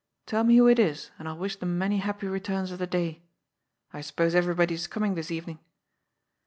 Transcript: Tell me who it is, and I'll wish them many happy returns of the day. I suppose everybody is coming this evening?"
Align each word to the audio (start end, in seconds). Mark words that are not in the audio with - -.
Tell 0.25 0.43
me 0.43 0.57
who 0.57 0.67
it 0.67 0.79
is, 0.79 1.11
and 1.19 1.27
I'll 1.27 1.37
wish 1.37 1.57
them 1.57 1.77
many 1.77 1.99
happy 1.99 2.25
returns 2.25 2.71
of 2.71 2.79
the 2.79 2.87
day. 2.87 3.21
I 3.93 4.01
suppose 4.01 4.33
everybody 4.33 4.73
is 4.73 4.87
coming 4.87 5.13
this 5.13 5.29
evening?" 5.29 5.59